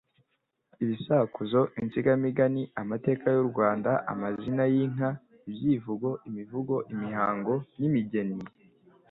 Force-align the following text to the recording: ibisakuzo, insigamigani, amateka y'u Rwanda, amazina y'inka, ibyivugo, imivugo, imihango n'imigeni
ibisakuzo, 0.83 1.59
insigamigani, 1.81 2.63
amateka 2.81 3.25
y'u 3.35 3.45
Rwanda, 3.49 3.91
amazina 4.13 4.63
y'inka, 4.73 5.09
ibyivugo, 5.49 6.09
imivugo, 6.27 6.75
imihango 6.93 7.53
n'imigeni 7.79 8.37